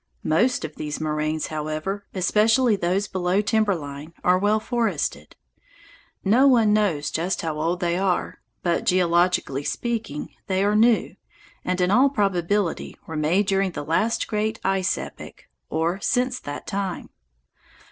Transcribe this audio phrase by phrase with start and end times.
[0.23, 5.35] Most of these moraines, however, especially those below timber line, are well forested.
[6.25, 11.15] No one knows just how old they are, but, geologically speaking, they are new,
[11.63, 16.65] and in all probability were made during the last great ice epoch, or since that
[16.65, 17.11] time.